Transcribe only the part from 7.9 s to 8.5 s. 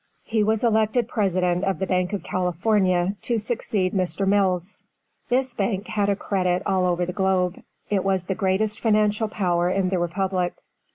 was the